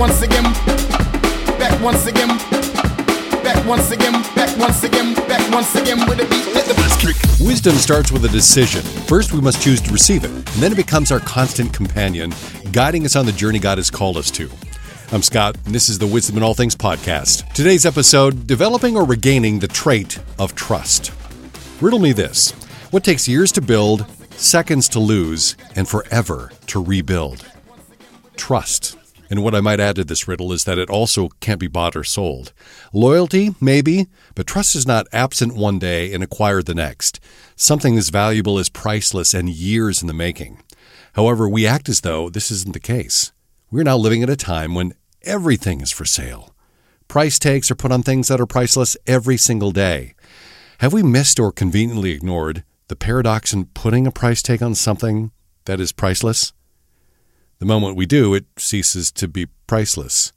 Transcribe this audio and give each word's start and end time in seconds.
once 0.00 0.22
again, 0.22 0.44
back 1.58 1.78
once 1.82 2.06
again, 2.06 2.28
back 3.44 3.66
once 3.66 3.90
again, 3.90 4.12
back 4.34 4.58
once 4.58 4.82
again, 4.82 5.14
back 5.28 5.52
once 5.52 5.74
again 5.74 5.98
with 6.08 6.18
a 6.18 6.24
beat. 6.24 6.54
Let 6.54 6.64
the 6.64 6.72
bass 6.72 6.96
kick. 6.98 7.46
Wisdom 7.46 7.74
starts 7.74 8.10
with 8.10 8.24
a 8.24 8.28
decision. 8.30 8.80
First, 8.80 9.34
we 9.34 9.42
must 9.42 9.60
choose 9.60 9.78
to 9.82 9.92
receive 9.92 10.24
it, 10.24 10.30
and 10.30 10.46
then 10.46 10.72
it 10.72 10.76
becomes 10.76 11.12
our 11.12 11.20
constant 11.20 11.74
companion, 11.74 12.32
guiding 12.72 13.04
us 13.04 13.14
on 13.14 13.26
the 13.26 13.32
journey 13.32 13.58
God 13.58 13.76
has 13.76 13.90
called 13.90 14.16
us 14.16 14.30
to. 14.30 14.50
I'm 15.12 15.20
Scott, 15.20 15.58
and 15.66 15.74
this 15.74 15.90
is 15.90 15.98
the 15.98 16.06
Wisdom 16.06 16.38
in 16.38 16.42
All 16.42 16.54
Things 16.54 16.74
podcast. 16.74 17.52
Today's 17.52 17.84
episode 17.84 18.46
Developing 18.46 18.96
or 18.96 19.04
Regaining 19.04 19.58
the 19.58 19.68
Trait 19.68 20.18
of 20.38 20.54
Trust. 20.54 21.12
Riddle 21.82 21.98
me 21.98 22.14
this 22.14 22.52
What 22.90 23.04
takes 23.04 23.28
years 23.28 23.52
to 23.52 23.60
build, 23.60 24.06
seconds 24.30 24.88
to 24.88 24.98
lose, 24.98 25.56
and 25.76 25.86
forever 25.86 26.52
to 26.68 26.82
rebuild? 26.82 27.46
Trust. 28.38 28.96
And 29.30 29.44
what 29.44 29.54
I 29.54 29.60
might 29.60 29.78
add 29.78 29.94
to 29.96 30.04
this 30.04 30.26
riddle 30.26 30.52
is 30.52 30.64
that 30.64 30.76
it 30.76 30.90
also 30.90 31.28
can't 31.38 31.60
be 31.60 31.68
bought 31.68 31.94
or 31.94 32.02
sold. 32.02 32.52
Loyalty, 32.92 33.54
maybe, 33.60 34.08
but 34.34 34.48
trust 34.48 34.74
is 34.74 34.88
not 34.88 35.06
absent 35.12 35.54
one 35.54 35.78
day 35.78 36.12
and 36.12 36.22
acquired 36.22 36.66
the 36.66 36.74
next. 36.74 37.20
Something 37.54 37.96
as 37.96 38.10
valuable 38.10 38.58
as 38.58 38.68
priceless 38.68 39.32
and 39.32 39.48
years 39.48 40.02
in 40.02 40.08
the 40.08 40.12
making. 40.12 40.60
However, 41.12 41.48
we 41.48 41.64
act 41.64 41.88
as 41.88 42.00
though 42.00 42.28
this 42.28 42.50
isn't 42.50 42.72
the 42.72 42.80
case. 42.80 43.30
We're 43.70 43.84
now 43.84 43.96
living 43.96 44.24
at 44.24 44.30
a 44.30 44.36
time 44.36 44.74
when 44.74 44.94
everything 45.22 45.80
is 45.80 45.92
for 45.92 46.04
sale. 46.04 46.52
Price 47.06 47.38
tags 47.38 47.70
are 47.70 47.76
put 47.76 47.92
on 47.92 48.02
things 48.02 48.28
that 48.28 48.40
are 48.40 48.46
priceless 48.46 48.96
every 49.06 49.36
single 49.36 49.70
day. 49.70 50.14
Have 50.78 50.92
we 50.92 51.04
missed 51.04 51.38
or 51.38 51.52
conveniently 51.52 52.10
ignored 52.10 52.64
the 52.88 52.96
paradox 52.96 53.52
in 53.52 53.66
putting 53.66 54.08
a 54.08 54.12
price 54.12 54.42
tag 54.42 54.60
on 54.60 54.74
something 54.74 55.30
that 55.66 55.80
is 55.80 55.92
priceless? 55.92 56.52
The 57.60 57.66
moment 57.66 57.94
we 57.94 58.06
do, 58.06 58.32
it 58.32 58.46
ceases 58.56 59.12
to 59.12 59.28
be 59.28 59.46
priceless. 59.66 60.32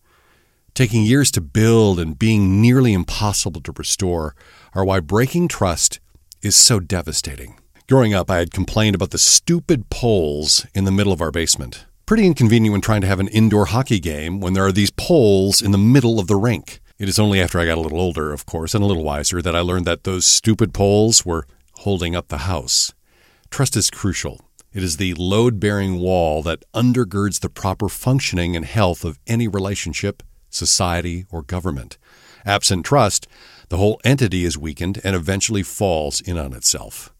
Taking 0.73 1.05
years 1.05 1.31
to 1.31 1.41
build 1.41 1.97
and 1.97 2.19
being 2.19 2.59
nearly 2.59 2.91
impossible 2.91 3.61
to 3.61 3.71
restore 3.77 4.35
are 4.73 4.83
why 4.83 4.99
breaking 4.99 5.47
trust 5.47 6.01
is 6.41 6.57
so 6.57 6.81
devastating. 6.81 7.57
Growing 7.87 8.13
up, 8.13 8.29
I 8.29 8.39
had 8.39 8.51
complained 8.51 8.93
about 8.93 9.11
the 9.11 9.17
stupid 9.17 9.89
poles 9.89 10.65
in 10.73 10.83
the 10.83 10.91
middle 10.91 11.13
of 11.13 11.21
our 11.21 11.31
basement. 11.31 11.85
Pretty 12.05 12.27
inconvenient 12.27 12.73
when 12.73 12.81
trying 12.81 12.99
to 13.01 13.07
have 13.07 13.21
an 13.21 13.29
indoor 13.29 13.67
hockey 13.67 14.01
game 14.01 14.41
when 14.41 14.51
there 14.51 14.65
are 14.65 14.73
these 14.73 14.91
poles 14.91 15.61
in 15.61 15.71
the 15.71 15.77
middle 15.77 16.19
of 16.19 16.27
the 16.27 16.35
rink. 16.35 16.81
It 16.99 17.07
is 17.07 17.19
only 17.19 17.39
after 17.39 17.57
I 17.57 17.65
got 17.65 17.77
a 17.77 17.81
little 17.81 18.01
older, 18.01 18.33
of 18.33 18.45
course, 18.45 18.75
and 18.75 18.83
a 18.83 18.87
little 18.87 19.03
wiser 19.03 19.41
that 19.41 19.55
I 19.55 19.61
learned 19.61 19.85
that 19.85 20.03
those 20.03 20.25
stupid 20.25 20.73
poles 20.73 21.25
were 21.25 21.47
holding 21.75 22.17
up 22.17 22.27
the 22.27 22.39
house. 22.39 22.91
Trust 23.49 23.77
is 23.77 23.89
crucial. 23.89 24.41
It 24.73 24.83
is 24.83 24.97
the 24.97 25.13
load 25.13 25.59
bearing 25.59 25.99
wall 25.99 26.41
that 26.43 26.63
undergirds 26.73 27.39
the 27.39 27.49
proper 27.49 27.87
functioning 27.87 28.55
and 28.55 28.65
health 28.65 29.05
of 29.05 29.19
any 29.27 29.47
relationship, 29.47 30.23
society, 30.49 31.25
or 31.31 31.43
government. 31.43 31.99
Absent 32.43 32.83
trust, 32.83 33.27
the 33.69 33.77
whole 33.77 34.01
entity 34.03 34.43
is 34.43 34.57
weakened 34.57 34.99
and 35.03 35.15
eventually 35.15 35.61
falls 35.61 36.21
in 36.21 36.39
on 36.39 36.53
itself. 36.53 37.13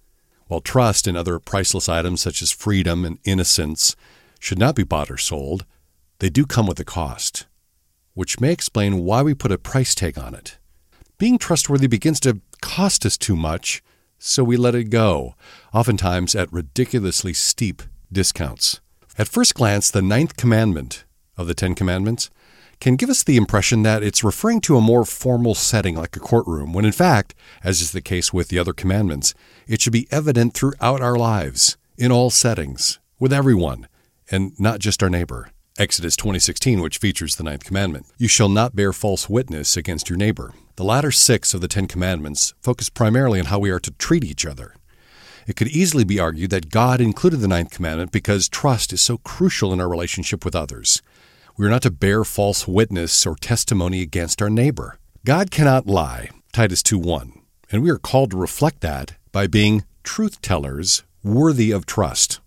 While 0.48 0.62
trust 0.62 1.06
and 1.06 1.16
other 1.16 1.40
priceless 1.40 1.88
items 1.88 2.22
such 2.22 2.42
as 2.42 2.52
freedom 2.52 3.06
and 3.06 3.20
innocence 3.24 3.96
should 4.40 4.60
not 4.60 4.76
be 4.76 4.84
bought 4.84 5.12
or 5.12 5.18
sold, 5.18 5.64
they 6.20 6.30
do 6.32 6.48
come 6.48 6.66
with 6.66 6.80
a 6.80 6.86
cost, 6.86 7.46
which 8.16 8.40
may 8.40 8.52
explain 8.52 9.04
why 9.04 9.22
we 9.22 9.36
put 9.36 9.52
a 9.52 9.60
price 9.60 9.94
tag 9.94 10.18
on 10.18 10.34
it. 10.34 10.58
Being 11.20 11.38
trustworthy 11.38 11.88
begins 11.88 12.20
to 12.22 12.42
cost 12.62 13.06
us 13.06 13.16
too 13.16 13.36
much 13.36 13.84
so 14.26 14.42
we 14.42 14.56
let 14.56 14.74
it 14.74 14.86
go, 14.86 15.36
oftentimes 15.74 16.34
at 16.34 16.52
ridiculously 16.54 17.34
steep 17.34 17.84
discounts. 18.10 18.80
At 19.18 19.28
first 19.28 19.54
glance, 19.54 19.92
the 19.92 20.02
ninth 20.02 20.38
commandment 20.38 21.04
of 21.36 21.48
the 21.48 21.54
Ten 21.54 21.76
Commandments 21.76 22.30
can 22.80 22.96
give 22.96 23.10
us 23.10 23.22
the 23.22 23.36
impression 23.36 23.84
that 23.84 24.02
it's 24.02 24.24
referring 24.24 24.62
to 24.62 24.78
a 24.78 24.82
more 24.82 25.04
formal 25.04 25.56
setting 25.56 25.98
like 25.98 26.16
a 26.16 26.22
courtroom, 26.22 26.72
when 26.72 26.86
in 26.86 26.94
fact, 26.94 27.36
as 27.66 27.82
is 27.82 27.92
the 27.92 28.02
case 28.02 28.32
with 28.32 28.48
the 28.48 28.58
other 28.58 28.72
commandments, 28.72 29.34
it 29.68 29.82
should 29.82 29.92
be 29.92 30.08
evident 30.10 30.54
throughout 30.54 31.02
our 31.02 31.18
lives, 31.18 31.76
in 31.98 32.10
all 32.10 32.30
settings, 32.30 33.00
with 33.20 33.34
everyone, 33.34 33.90
and 34.32 34.58
not 34.58 34.80
just 34.80 35.04
our 35.04 35.10
neighbor. 35.10 35.50
Exodus 35.76 36.16
20:16, 36.16 36.82
which 36.82 37.00
features 37.00 37.36
the 37.36 37.44
ninth 37.44 37.64
commandment, 37.64 38.06
"You 38.20 38.28
shall 38.28 38.50
not 38.50 38.76
bear 38.76 38.94
false 38.94 39.28
witness 39.28 39.76
against 39.76 40.08
your 40.08 40.18
neighbor." 40.18 40.54
The 40.76 40.84
latter 40.84 41.12
six 41.12 41.56
of 41.56 41.62
the 41.62 41.68
Ten 41.68 41.88
Commandments 41.88 42.54
focus 42.62 42.90
primarily 42.90 43.40
on 43.40 43.48
how 43.48 43.58
we 43.58 43.72
are 43.72 43.80
to 43.80 43.92
treat 43.92 44.24
each 44.24 44.46
other. 44.46 44.76
It 45.48 45.56
could 45.56 45.70
easily 45.70 46.04
be 46.04 46.20
argued 46.20 46.52
that 46.52 46.70
God 46.70 47.02
included 47.02 47.38
the 47.38 47.48
Ninth 47.48 47.72
Commandment 47.72 48.12
because 48.12 48.48
trust 48.48 48.94
is 48.94 49.02
so 49.02 49.18
crucial 49.18 49.74
in 49.74 49.82
our 49.82 49.90
relationship 49.90 50.46
with 50.46 50.56
others. 50.56 51.02
We 51.58 51.66
are 51.66 51.72
not 51.72 51.82
to 51.82 51.92
bear 51.92 52.24
false 52.24 52.68
witness 52.68 53.26
or 53.26 53.36
testimony 53.36 54.02
against 54.02 54.44
our 54.44 54.52
neighbor. 54.52 55.00
God 55.26 55.50
cannot 55.50 55.88
lie, 55.88 56.30
Titus 56.52 56.84
2:1, 56.84 57.34
and 57.72 57.82
we 57.82 57.90
are 57.90 57.98
called 57.98 58.30
to 58.30 58.38
reflect 58.38 58.82
that 58.82 59.14
by 59.32 59.48
being 59.48 59.86
truth 60.04 60.40
tellers 60.42 61.02
worthy 61.24 61.72
of 61.72 61.88
trust. 61.88 62.40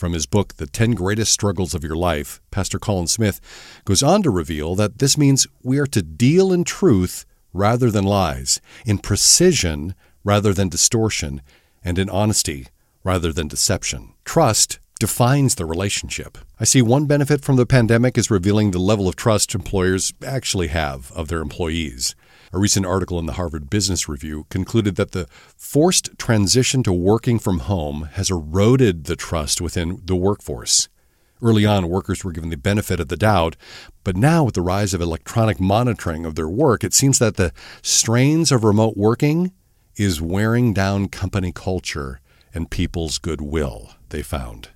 From 0.00 0.14
his 0.14 0.24
book, 0.24 0.54
The 0.54 0.66
10 0.66 0.92
Greatest 0.92 1.30
Struggles 1.30 1.74
of 1.74 1.84
Your 1.84 1.94
Life, 1.94 2.40
Pastor 2.50 2.78
Colin 2.78 3.06
Smith 3.06 3.38
goes 3.84 4.02
on 4.02 4.22
to 4.22 4.30
reveal 4.30 4.74
that 4.76 4.98
this 4.98 5.18
means 5.18 5.46
we 5.62 5.78
are 5.78 5.86
to 5.88 6.00
deal 6.00 6.54
in 6.54 6.64
truth 6.64 7.26
rather 7.52 7.90
than 7.90 8.04
lies, 8.04 8.62
in 8.86 8.96
precision 8.96 9.94
rather 10.24 10.54
than 10.54 10.70
distortion, 10.70 11.42
and 11.84 11.98
in 11.98 12.08
honesty 12.08 12.68
rather 13.04 13.30
than 13.30 13.46
deception. 13.46 14.14
Trust 14.24 14.78
defines 14.98 15.56
the 15.56 15.66
relationship. 15.66 16.38
I 16.58 16.64
see 16.64 16.80
one 16.80 17.04
benefit 17.04 17.42
from 17.42 17.56
the 17.56 17.66
pandemic 17.66 18.16
is 18.16 18.30
revealing 18.30 18.70
the 18.70 18.78
level 18.78 19.06
of 19.06 19.16
trust 19.16 19.54
employers 19.54 20.14
actually 20.26 20.68
have 20.68 21.12
of 21.12 21.28
their 21.28 21.42
employees. 21.42 22.14
A 22.52 22.58
recent 22.58 22.84
article 22.84 23.20
in 23.20 23.26
the 23.26 23.34
Harvard 23.34 23.70
Business 23.70 24.08
Review 24.08 24.44
concluded 24.50 24.96
that 24.96 25.12
the 25.12 25.28
forced 25.56 26.18
transition 26.18 26.82
to 26.82 26.92
working 26.92 27.38
from 27.38 27.60
home 27.60 28.08
has 28.14 28.28
eroded 28.28 29.04
the 29.04 29.14
trust 29.14 29.60
within 29.60 30.00
the 30.04 30.16
workforce. 30.16 30.88
Early 31.40 31.64
on, 31.64 31.88
workers 31.88 32.24
were 32.24 32.32
given 32.32 32.50
the 32.50 32.56
benefit 32.56 32.98
of 32.98 33.06
the 33.06 33.16
doubt, 33.16 33.54
but 34.02 34.16
now, 34.16 34.42
with 34.42 34.54
the 34.54 34.62
rise 34.62 34.92
of 34.92 35.00
electronic 35.00 35.60
monitoring 35.60 36.26
of 36.26 36.34
their 36.34 36.48
work, 36.48 36.82
it 36.82 36.92
seems 36.92 37.20
that 37.20 37.36
the 37.36 37.52
strains 37.82 38.50
of 38.50 38.64
remote 38.64 38.96
working 38.96 39.52
is 39.94 40.20
wearing 40.20 40.74
down 40.74 41.08
company 41.08 41.52
culture 41.52 42.20
and 42.52 42.68
people's 42.68 43.18
goodwill, 43.18 43.90
they 44.08 44.22
found. 44.22 44.70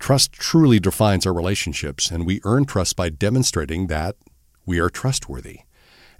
Trust 0.00 0.32
truly 0.32 0.80
defines 0.80 1.26
our 1.26 1.32
relationships, 1.32 2.10
and 2.10 2.26
we 2.26 2.40
earn 2.42 2.64
trust 2.64 2.96
by 2.96 3.08
demonstrating 3.08 3.86
that 3.86 4.16
we 4.66 4.80
are 4.80 4.90
trustworthy. 4.90 5.60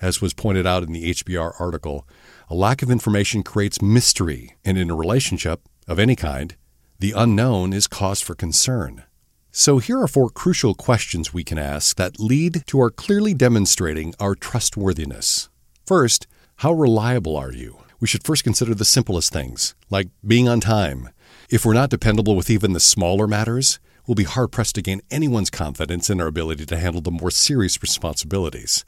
As 0.01 0.21
was 0.21 0.33
pointed 0.33 0.67
out 0.67 0.85
in 0.85 0.93
the 0.93 1.11
HBR 1.11 1.55
article, 1.59 2.07
a 2.49 2.55
lack 2.55 2.83
of 2.83 2.91
information 2.91 3.43
creates 3.43 3.83
mystery, 3.83 4.57
and 4.65 4.79
in 4.79 4.91
a 4.91 4.95
relationship 4.95 5.61
of 5.89 5.99
any 5.99 6.15
kind, 6.15 6.55
the 7.01 7.13
unknown 7.17 7.73
is 7.73 7.87
cause 7.87 8.21
for 8.21 8.35
concern. 8.35 9.05
So, 9.51 9.79
here 9.79 10.01
are 10.01 10.07
four 10.09 10.31
crucial 10.31 10.75
questions 10.75 11.35
we 11.35 11.43
can 11.43 11.59
ask 11.59 11.97
that 11.97 12.21
lead 12.21 12.65
to 12.67 12.79
our 12.79 12.91
clearly 12.91 13.35
demonstrating 13.35 14.15
our 14.21 14.35
trustworthiness. 14.35 15.49
First, 15.87 16.27
how 16.57 16.73
reliable 16.73 17.37
are 17.37 17.53
you? 17.53 17.79
We 17.99 18.07
should 18.07 18.25
first 18.25 18.45
consider 18.45 18.75
the 18.75 18.85
simplest 18.85 19.33
things, 19.33 19.75
like 19.91 20.09
being 20.25 20.49
on 20.49 20.61
time. 20.61 21.09
If 21.51 21.65
we're 21.65 21.73
not 21.73 21.91
dependable 21.91 22.37
with 22.37 22.51
even 22.51 22.73
the 22.73 22.81
smaller 22.81 23.27
matters, 23.27 23.81
we'll 24.09 24.15
be 24.15 24.25
hard 24.25 24.51
pressed 24.51 24.75
to 24.75 24.83
gain 24.83 25.03
anyone's 25.11 25.51
confidence 25.51 26.09
in 26.09 26.21
our 26.21 26.27
ability 26.27 26.65
to 26.65 26.79
handle 26.79 27.03
the 27.03 27.11
more 27.11 27.31
serious 27.31 27.81
responsibilities. 27.83 28.85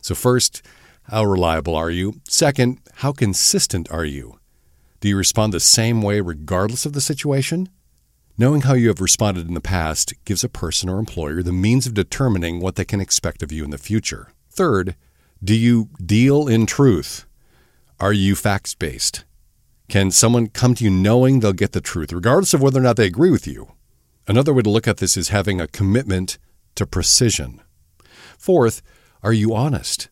So, 0.00 0.14
first, 0.14 0.62
how 1.02 1.24
reliable 1.24 1.74
are 1.74 1.90
you? 1.90 2.20
Second, 2.28 2.78
how 2.94 3.12
consistent 3.12 3.90
are 3.90 4.04
you? 4.04 4.38
Do 5.00 5.08
you 5.08 5.16
respond 5.16 5.52
the 5.52 5.60
same 5.60 6.02
way 6.02 6.20
regardless 6.20 6.86
of 6.86 6.92
the 6.92 7.00
situation? 7.00 7.68
Knowing 8.38 8.62
how 8.62 8.74
you 8.74 8.88
have 8.88 9.00
responded 9.00 9.48
in 9.48 9.54
the 9.54 9.60
past 9.60 10.14
gives 10.24 10.44
a 10.44 10.48
person 10.48 10.88
or 10.88 10.98
employer 10.98 11.42
the 11.42 11.52
means 11.52 11.86
of 11.86 11.94
determining 11.94 12.60
what 12.60 12.76
they 12.76 12.84
can 12.84 13.00
expect 13.00 13.42
of 13.42 13.50
you 13.50 13.64
in 13.64 13.70
the 13.70 13.76
future. 13.76 14.28
Third, 14.50 14.94
do 15.42 15.54
you 15.54 15.88
deal 16.04 16.46
in 16.46 16.64
truth? 16.64 17.26
Are 17.98 18.12
you 18.12 18.36
facts 18.36 18.74
based? 18.74 19.24
Can 19.88 20.12
someone 20.12 20.46
come 20.46 20.74
to 20.76 20.84
you 20.84 20.90
knowing 20.90 21.40
they'll 21.40 21.52
get 21.52 21.72
the 21.72 21.80
truth, 21.80 22.12
regardless 22.12 22.54
of 22.54 22.62
whether 22.62 22.78
or 22.78 22.82
not 22.82 22.96
they 22.96 23.06
agree 23.06 23.30
with 23.30 23.48
you? 23.48 23.72
Another 24.30 24.54
way 24.54 24.62
to 24.62 24.70
look 24.70 24.86
at 24.86 24.98
this 24.98 25.16
is 25.16 25.30
having 25.30 25.60
a 25.60 25.66
commitment 25.66 26.38
to 26.76 26.86
precision. 26.86 27.62
Fourth, 28.38 28.80
are 29.24 29.32
you 29.32 29.52
honest? 29.52 30.08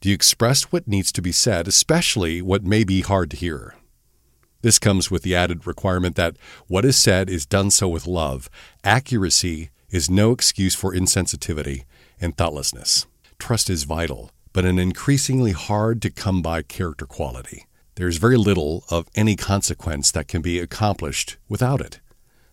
Do 0.00 0.08
you 0.08 0.14
express 0.14 0.72
what 0.72 0.88
needs 0.88 1.12
to 1.12 1.20
be 1.20 1.30
said, 1.30 1.68
especially 1.68 2.40
what 2.40 2.64
may 2.64 2.84
be 2.84 3.02
hard 3.02 3.30
to 3.32 3.36
hear? 3.36 3.74
This 4.62 4.78
comes 4.78 5.10
with 5.10 5.24
the 5.24 5.36
added 5.36 5.66
requirement 5.66 6.16
that 6.16 6.38
what 6.68 6.86
is 6.86 6.96
said 6.96 7.28
is 7.28 7.44
done 7.44 7.70
so 7.70 7.86
with 7.86 8.06
love. 8.06 8.48
Accuracy 8.82 9.68
is 9.90 10.08
no 10.08 10.32
excuse 10.32 10.74
for 10.74 10.94
insensitivity 10.94 11.84
and 12.18 12.34
thoughtlessness. 12.38 13.06
Trust 13.38 13.68
is 13.68 13.82
vital, 13.82 14.30
but 14.54 14.64
an 14.64 14.78
increasingly 14.78 15.52
hard 15.52 16.00
to 16.00 16.08
come 16.08 16.40
by 16.40 16.62
character 16.62 17.04
quality. 17.04 17.66
There 17.96 18.08
is 18.08 18.16
very 18.16 18.38
little 18.38 18.84
of 18.88 19.06
any 19.14 19.36
consequence 19.36 20.10
that 20.12 20.28
can 20.28 20.40
be 20.40 20.58
accomplished 20.58 21.36
without 21.46 21.82
it. 21.82 22.00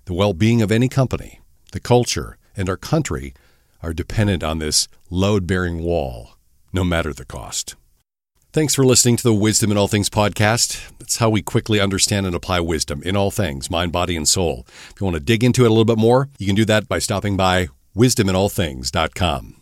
The 0.07 0.13
well 0.13 0.33
being 0.33 0.61
of 0.61 0.71
any 0.71 0.87
company, 0.87 1.41
the 1.73 1.81
culture, 1.81 2.37
and 2.55 2.69
our 2.69 2.77
country 2.77 3.33
are 3.83 3.93
dependent 3.93 4.41
on 4.41 4.59
this 4.59 4.87
load 5.09 5.45
bearing 5.45 5.83
wall, 5.83 6.37
no 6.71 6.85
matter 6.85 7.11
the 7.11 7.25
cost. 7.25 7.75
Thanks 8.53 8.73
for 8.73 8.85
listening 8.85 9.17
to 9.17 9.23
the 9.23 9.33
Wisdom 9.33 9.69
in 9.69 9.77
All 9.77 9.89
Things 9.89 10.09
podcast. 10.09 10.97
That's 10.97 11.17
how 11.17 11.29
we 11.29 11.41
quickly 11.41 11.81
understand 11.81 12.25
and 12.25 12.33
apply 12.33 12.61
wisdom 12.61 13.03
in 13.03 13.17
all 13.17 13.31
things, 13.31 13.69
mind, 13.69 13.91
body, 13.91 14.15
and 14.15 14.25
soul. 14.25 14.65
If 14.91 15.01
you 15.01 15.03
want 15.03 15.15
to 15.15 15.19
dig 15.19 15.43
into 15.43 15.65
it 15.65 15.67
a 15.67 15.71
little 15.71 15.83
bit 15.83 15.97
more, 15.97 16.29
you 16.39 16.47
can 16.47 16.55
do 16.55 16.63
that 16.63 16.87
by 16.87 16.99
stopping 16.99 17.35
by 17.35 17.67
wisdominallthings.com. 17.93 19.55